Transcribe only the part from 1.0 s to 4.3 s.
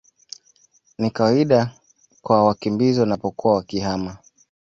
kawaida kwa wakimbizi wanapokuwa wakihama